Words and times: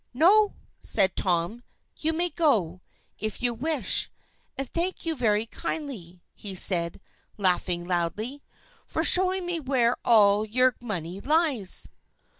"No," 0.15 0.55
said 0.79 1.15
Tom, 1.15 1.61
"you 1.95 2.11
may 2.11 2.29
go, 2.31 2.81
if 3.19 3.43
you 3.43 3.53
wish. 3.53 4.09
And 4.57 4.67
thank 4.67 5.05
you 5.05 5.15
very 5.15 5.45
kindly," 5.45 6.23
he 6.33 6.55
said, 6.55 6.99
laughing 7.37 7.85
loudly, 7.85 8.41
"for 8.87 9.03
showing 9.03 9.45
me 9.45 9.59
where 9.59 9.95
all 10.03 10.43
your 10.43 10.75
money 10.81 11.19
lies!" 11.21 11.87